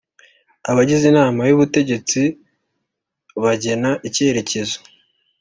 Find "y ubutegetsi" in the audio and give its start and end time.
1.49-2.21